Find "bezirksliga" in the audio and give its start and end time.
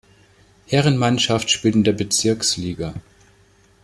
1.91-2.95